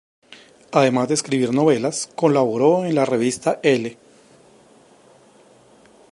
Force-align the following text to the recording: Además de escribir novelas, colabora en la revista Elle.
Además 0.71 1.07
de 1.09 1.13
escribir 1.13 1.53
novelas, 1.53 2.09
colabora 2.15 2.89
en 2.89 2.95
la 2.95 3.05
revista 3.05 3.59
Elle. 3.61 3.99